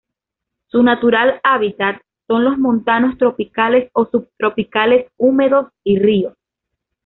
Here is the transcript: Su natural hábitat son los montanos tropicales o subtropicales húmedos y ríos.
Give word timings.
Su 0.69 0.81
natural 0.81 1.39
hábitat 1.43 2.01
son 2.25 2.43
los 2.43 2.57
montanos 2.57 3.19
tropicales 3.19 3.91
o 3.93 4.07
subtropicales 4.07 5.05
húmedos 5.17 5.67
y 5.83 5.99
ríos. 5.99 6.33